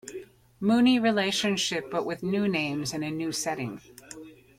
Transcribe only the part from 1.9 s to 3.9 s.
but with new names and a new setting.